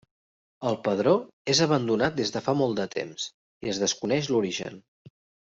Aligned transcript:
El 0.69 0.77
pedró 0.87 1.11
és 1.53 1.61
abandonat 1.65 2.17
des 2.21 2.33
de 2.37 2.41
fa 2.47 2.57
molts 2.63 2.79
de 2.81 2.87
temps 2.95 3.29
i 3.67 3.71
es 3.75 3.83
desconeix 3.85 4.33
l'origen. 4.35 4.83